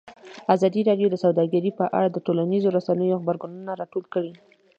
[0.55, 4.31] ازادي راډیو د سوداګري په اړه د ټولنیزو رسنیو غبرګونونه راټول کړي.